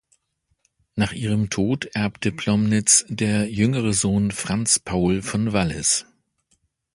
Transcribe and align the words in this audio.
Nach 0.95 1.13
ihrem 1.13 1.51
Tod 1.51 1.85
erbte 1.93 2.31
Plomnitz 2.31 3.05
der 3.07 3.51
jüngere 3.51 3.93
Sohn 3.93 4.31
Franz 4.31 4.79
Paul 4.79 5.21
von 5.21 5.53
Wallis. 5.53 6.07